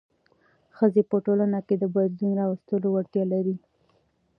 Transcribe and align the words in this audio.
ښځې 0.77 1.01
په 1.09 1.17
ټولنه 1.25 1.59
کې 1.67 1.75
د 1.77 1.83
بدلون 1.93 2.31
راوستلو 2.41 2.87
وړتیا 2.91 3.23
لري. 3.33 3.55